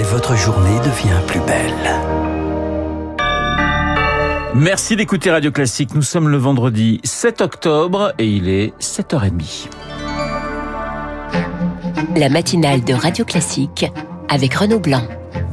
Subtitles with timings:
[0.00, 1.74] et votre journée devient plus belle.
[4.54, 5.94] Merci d'écouter Radio Classique.
[5.94, 9.68] Nous sommes le vendredi 7 octobre et il est 7h30.
[12.16, 13.84] La matinale de Radio Classique
[14.30, 15.02] avec Renaud Blanc.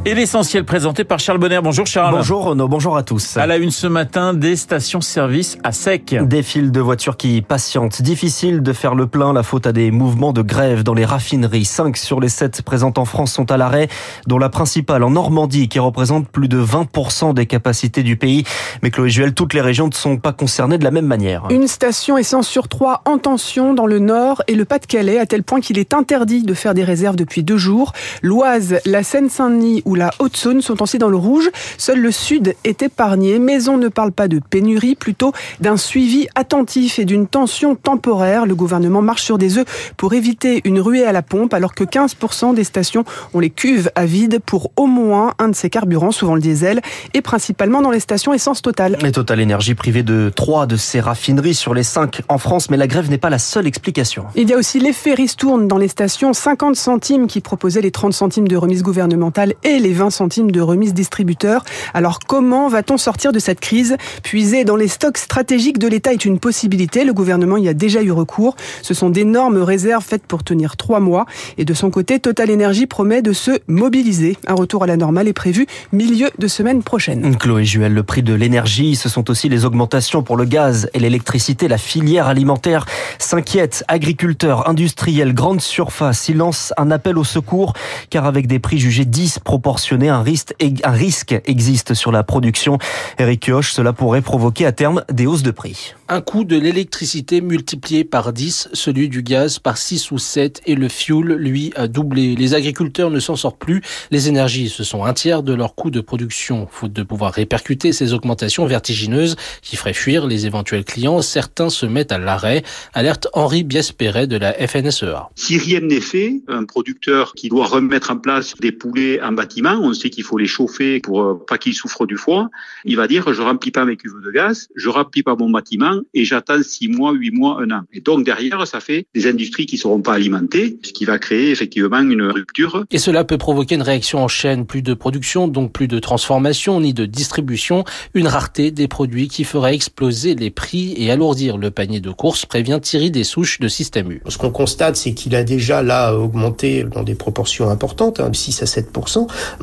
[0.08, 1.60] Et l'essentiel présenté par Charles Bonner.
[1.62, 2.16] Bonjour Charles.
[2.16, 3.36] Bonjour Renaud, bonjour à tous.
[3.36, 6.16] À la une ce matin, des stations-service à sec.
[6.22, 8.02] Des files de voitures qui patientent.
[8.02, 11.66] Difficile de faire le plein, la faute à des mouvements de grève dans les raffineries.
[11.66, 13.90] 5 sur les 7 présentes en France sont à l'arrêt,
[14.28, 18.46] dont la principale en Normandie qui représente plus de 20% des capacités du pays.
[18.84, 21.48] Mais Chloé Juel, toutes les régions ne sont pas concernées de la même manière.
[21.50, 25.44] Une station essence sur trois en tension dans le Nord et le Pas-de-Calais, à tel
[25.44, 27.92] point qu'il est interdit de faire des réserves depuis deux jours.
[28.22, 31.50] L'Oise, la Seine-Saint-Denis ou la Haute-Saône sont aussi dans le rouge.
[31.78, 36.28] Seul le sud est épargné, mais on ne parle pas de pénurie, plutôt d'un suivi
[36.36, 38.46] attentif et d'une tension temporaire.
[38.46, 39.66] Le gouvernement marche sur des œufs
[39.98, 43.92] pour éviter une ruée à la pompe, alors que 15% des stations ont les cuves
[43.96, 46.82] à vide pour au moins un de ces carburants, souvent le diesel,
[47.14, 48.98] et principalement dans les stations essence totale.
[49.04, 52.78] Et Total Énergie privée de trois de ses raffineries sur les cinq en France, mais
[52.78, 54.26] la grève n'est pas la seule explication.
[54.36, 58.14] Il y a aussi l'effet ristourne dans les stations, 50 centimes qui proposaient les 30
[58.14, 61.64] centimes de remise gouvernementale et les les 20 centimes de remise distributeur.
[61.94, 63.96] Alors comment va-t-on sortir de cette crise?
[64.22, 67.06] Puiser dans les stocks stratégiques de l'État est une possibilité.
[67.06, 68.58] Le gouvernement y a déjà eu recours.
[68.82, 71.26] Ce sont d'énormes réserves faites pour tenir trois mois.
[71.58, 74.36] Et de son côté, Total Energy promet de se mobiliser.
[74.46, 77.38] Un retour à la normale est prévu milieu de semaine prochaine.
[77.38, 81.00] Chloé Juel, le prix de l'énergie, ce sont aussi les augmentations pour le gaz et
[81.00, 81.70] l'électricité.
[81.70, 82.86] La filière alimentaire
[83.20, 83.86] s'inquiète.
[83.88, 87.72] Agriculteurs, industriels, grandes surfaces, ils lancent un appel au secours
[88.10, 89.67] car avec des prix jugés disproportionnés,
[90.10, 92.78] un risque, un risque existe sur la production.
[93.20, 95.94] Eric Kioch, cela pourrait provoquer à terme des hausses de prix.
[96.10, 100.76] Un coût de l'électricité multiplié par 10, celui du gaz par 6 ou 7 et
[100.76, 102.34] le fuel, lui, a doublé.
[102.38, 103.82] Les agriculteurs ne s'en sortent plus.
[104.10, 106.66] Les énergies, ce sont un tiers de leur coût de production.
[106.72, 111.86] Faute de pouvoir répercuter ces augmentations vertigineuses qui feraient fuir les éventuels clients, certains se
[111.86, 112.64] mettent à l'arrêt.
[112.94, 115.30] Alerte Henri Biespéret de la FNSEA.
[115.36, 119.78] Si rien n'est fait, un producteur qui doit remettre en place des poulets en bâtiment,
[119.82, 122.48] on sait qu'il faut les chauffer pour euh, pas qu'ils souffrent du froid.
[122.86, 125.97] Il va dire je remplis pas mes cuves de gaz, je remplis pas mon bâtiment
[126.14, 127.82] et j'attends six mois, huit mois, un an.
[127.94, 131.52] Et donc derrière, ça fait des industries qui seront pas alimentées, ce qui va créer
[131.52, 132.86] effectivement une rupture.
[132.92, 136.82] Et cela peut provoquer une réaction en chaîne, plus de production, donc plus de transformation
[136.82, 141.72] ni de distribution, une rareté des produits qui ferait exploser les prix et alourdir le
[141.72, 144.22] panier de courses, prévient Thierry Dessouches de Système U.
[144.28, 148.64] Ce qu'on constate, c'est qu'il a déjà là augmenté dans des proportions importantes, 6 hein,
[148.64, 148.90] à 7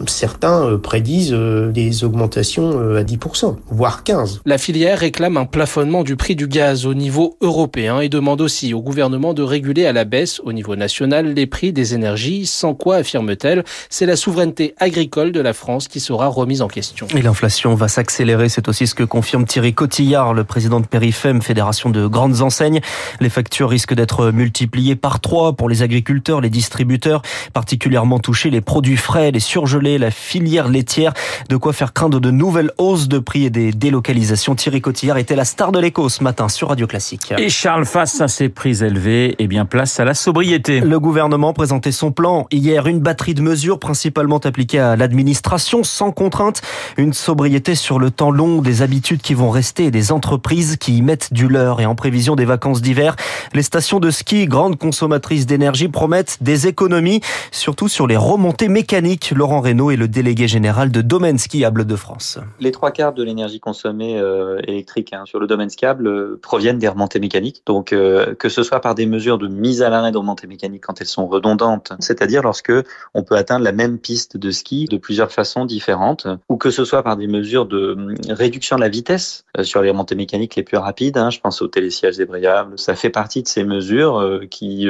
[0.07, 4.41] Certains euh, prédisent euh, des augmentations euh, à 10%, voire 15%.
[4.47, 8.73] La filière réclame un plafonnement du prix du gaz au niveau européen et demande aussi
[8.73, 12.73] au gouvernement de réguler à la baisse au niveau national les prix des énergies, sans
[12.73, 17.07] quoi, affirme-t-elle, c'est la souveraineté agricole de la France qui sera remise en question.
[17.15, 21.43] Et l'inflation va s'accélérer, c'est aussi ce que confirme Thierry Cotillard, le président de Périfem,
[21.43, 22.81] fédération de grandes enseignes.
[23.21, 27.21] Les factures risquent d'être multipliées par trois pour les agriculteurs, les distributeurs,
[27.53, 31.13] particulièrement touchés les produits frais, les surgelés la filière laitière.
[31.51, 34.55] De quoi faire craindre de nouvelles hausses de prix et des délocalisations.
[34.55, 37.35] Thierry Cotillard était la star de l'écho ce matin sur Radio Classique.
[37.39, 40.81] Et Charles, face à ces prix élevés, eh bien place à la sobriété.
[40.81, 46.13] Le gouvernement présentait son plan hier, une batterie de mesures principalement appliquées à l'administration sans
[46.13, 46.63] contrainte,
[46.97, 50.99] une sobriété sur le temps long, des habitudes qui vont rester et des entreprises qui
[50.99, 53.17] y mettent du leur et en prévision des vacances d'hiver,
[53.53, 59.33] les stations de ski, grandes consommatrices d'énergie, promettent des économies, surtout sur les remontées mécaniques.
[59.35, 62.39] Laurent Reynaud est le délégué général de Domaine Skiable de France.
[62.61, 66.79] Les trois quarts de l'énergie consommée euh, électrique hein, sur le domaine skiable euh, proviennent
[66.79, 67.63] des remontées mécaniques.
[67.67, 70.85] Donc, euh, que ce soit par des mesures de mise à l'arrêt de remontées mécaniques
[70.85, 72.73] quand elles sont redondantes, c'est-à-dire lorsque
[73.15, 76.85] on peut atteindre la même piste de ski de plusieurs façons différentes, ou que ce
[76.85, 77.97] soit par des mesures de
[78.29, 81.17] réduction de la vitesse sur les remontées mécaniques les plus rapides.
[81.17, 82.79] Hein, je pense au télésiège débrayable.
[82.79, 84.89] Ça fait partie de ces mesures qui,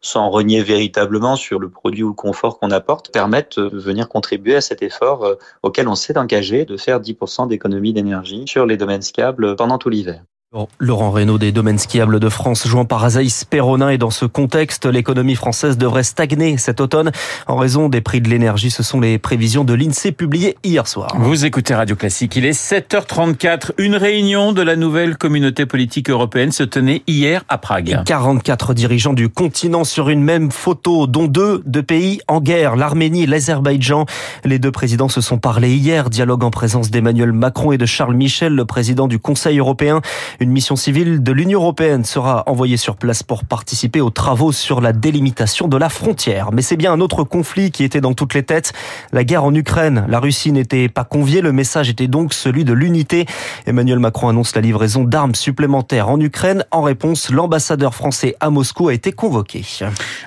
[0.00, 4.56] sans renier véritablement sur le produit ou le confort qu'on apporte, permettent de venir contribuer
[4.56, 8.76] à cet effort euh, auquel on s'est engagé de faire 10% d'économie d'énergie sur les
[8.76, 10.22] domaines skiables pendant tout l'hiver.
[10.80, 13.90] Laurent Reynaud des domaines skiables de France, jouant par Azaïs Perronin.
[13.90, 17.12] Et dans ce contexte, l'économie française devrait stagner cet automne
[17.46, 18.72] en raison des prix de l'énergie.
[18.72, 21.14] Ce sont les prévisions de l'INSEE publiées hier soir.
[21.20, 22.34] Vous écoutez Radio Classique.
[22.34, 23.74] Il est 7h34.
[23.78, 28.02] Une réunion de la nouvelle communauté politique européenne se tenait hier à Prague.
[28.04, 33.22] 44 dirigeants du continent sur une même photo, dont deux de pays en guerre, l'Arménie
[33.22, 34.04] et l'Azerbaïdjan.
[34.44, 36.10] Les deux présidents se sont parlé hier.
[36.10, 40.00] Dialogue en présence d'Emmanuel Macron et de Charles Michel, le président du Conseil européen.
[40.42, 44.80] Une mission civile de l'Union européenne sera envoyée sur place pour participer aux travaux sur
[44.80, 46.50] la délimitation de la frontière.
[46.50, 48.72] Mais c'est bien un autre conflit qui était dans toutes les têtes.
[49.12, 50.06] La guerre en Ukraine.
[50.08, 51.42] La Russie n'était pas conviée.
[51.42, 53.26] Le message était donc celui de l'unité.
[53.66, 56.64] Emmanuel Macron annonce la livraison d'armes supplémentaires en Ukraine.
[56.70, 59.62] En réponse, l'ambassadeur français à Moscou a été convoqué.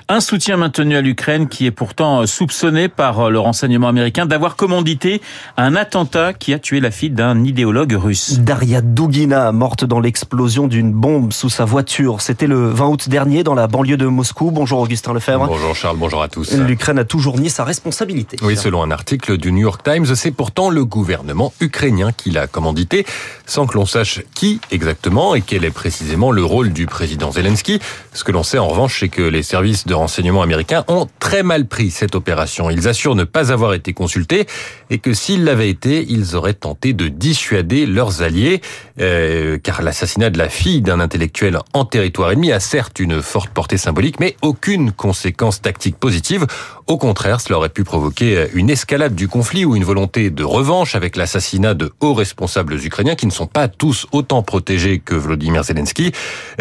[0.08, 5.20] Un soutien maintenu à l'Ukraine qui est pourtant soupçonné par le renseignement américain d'avoir commandité
[5.56, 8.38] un attentat qui a tué la fille d'un idéologue russe.
[8.38, 12.20] Daria Dugina, morte dans l'explosion d'une bombe sous sa voiture.
[12.20, 14.50] C'était le 20 août dernier dans la banlieue de Moscou.
[14.50, 15.46] Bonjour Augustin Lefebvre.
[15.46, 16.52] Bonjour Charles, bonjour à tous.
[16.52, 18.36] L'Ukraine a toujours nié sa responsabilité.
[18.42, 22.46] Oui, selon un article du New York Times, c'est pourtant le gouvernement ukrainien qui l'a
[22.46, 23.06] commandité,
[23.46, 27.80] sans que l'on sache qui exactement et quel est précisément le rôle du président Zelensky.
[28.12, 31.42] Ce que l'on sait en revanche, c'est que les services de renseignement américains ont très
[31.42, 32.68] mal pris cette opération.
[32.68, 34.46] Ils assurent ne pas avoir été consultés
[34.90, 38.60] et que s'ils l'avaient été, ils auraient tenté de dissuader leurs alliés,
[39.00, 43.50] euh, car l'assassinat de la fille d'un intellectuel en territoire ennemi a certes une forte
[43.50, 46.46] portée symbolique, mais aucune conséquence tactique positive.
[46.86, 50.94] Au contraire, cela aurait pu provoquer une escalade du conflit ou une volonté de revanche
[50.94, 55.64] avec l'assassinat de hauts responsables ukrainiens qui ne sont pas tous autant protégés que Volodymyr
[55.64, 56.12] Zelensky.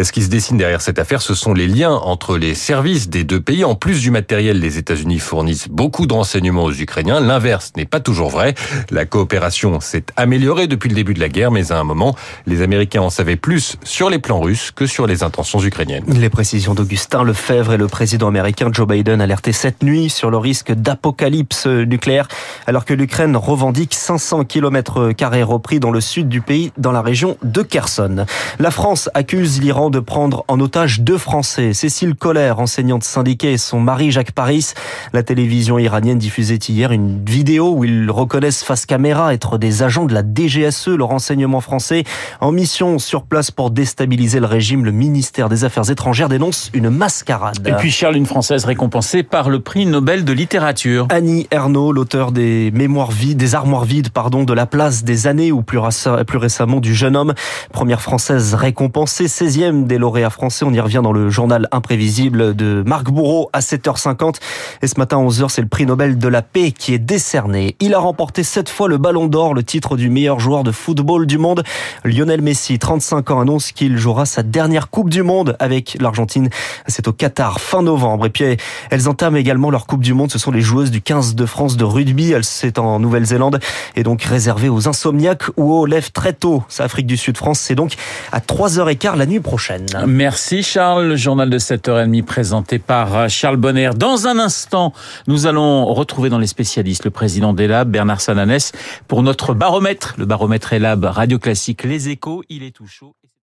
[0.01, 3.23] Ce qui se dessine derrière cette affaire, ce sont les liens entre les services des
[3.23, 3.63] deux pays.
[3.65, 7.19] En plus du matériel, les États-Unis fournissent beaucoup de renseignements aux Ukrainiens.
[7.19, 8.55] L'inverse n'est pas toujours vrai.
[8.91, 12.15] La coopération s'est améliorée depuis le début de la guerre, mais à un moment,
[12.45, 16.05] les Américains en savaient plus sur les plans russes que sur les intentions ukrainiennes.
[16.07, 20.37] Les précisions d'Augustin Lefebvre et le président américain Joe Biden alertaient cette nuit sur le
[20.37, 22.27] risque d'apocalypse nucléaire,
[22.67, 27.01] alors que l'Ukraine revendique 500 km carrés repris dans le sud du pays, dans la
[27.01, 28.25] région de Kherson.
[28.59, 31.73] La France accuse l'Iran de prendre en otage deux Français.
[31.73, 34.73] Cécile Collère, enseignante syndiquée, et son mari Jacques Paris.
[35.13, 40.05] La télévision iranienne diffusait hier une vidéo où ils reconnaissent face caméra être des agents
[40.05, 42.03] de la DGSE, le renseignement français,
[42.41, 44.85] en mission sur place pour déstabiliser le régime.
[44.85, 47.67] Le ministère des Affaires étrangères dénonce une mascarade.
[47.67, 51.07] Et puis Charles, une Française récompensée par le prix Nobel de littérature.
[51.09, 55.51] Annie Ernaux, l'auteur des mémoires vides, des armoires vides, pardon, de la place des années
[55.51, 55.79] ou plus,
[56.27, 57.33] plus récemment du jeune homme.
[57.71, 60.65] Première française récompensée, 16e des lauréats français.
[60.65, 64.35] On y revient dans le journal imprévisible de Marc Bourreau à 7h50.
[64.81, 67.75] Et ce matin à 11h, c'est le prix Nobel de la paix qui est décerné.
[67.79, 71.25] Il a remporté sept fois le Ballon d'Or, le titre du meilleur joueur de football
[71.25, 71.63] du monde.
[72.05, 76.49] Lionel Messi, 35 ans, annonce qu'il jouera sa dernière Coupe du Monde avec l'Argentine.
[76.87, 78.27] C'est au Qatar fin novembre.
[78.27, 78.57] Et puis
[78.89, 80.31] elles entament également leur Coupe du Monde.
[80.31, 82.33] Ce sont les joueuses du 15 de France de rugby.
[82.43, 83.59] C'est en Nouvelle-Zélande
[83.95, 86.63] et donc réservé aux insomniaques ou aux lèvres très tôt.
[86.69, 87.59] C'est Afrique du Sud-France.
[87.59, 87.95] C'est donc
[88.31, 89.85] à 3h15 la nuit prochaine.
[90.07, 91.07] Merci Charles.
[91.07, 93.89] Le journal de 7h30 présenté par Charles Bonner.
[93.95, 94.93] Dans un instant,
[95.27, 98.71] nous allons retrouver dans les spécialistes le président des Bernard Sananès,
[99.07, 100.15] pour notre baromètre.
[100.17, 102.43] Le baromètre Elab Radio Classique Les Échos.
[102.49, 103.15] Il est tout chaud.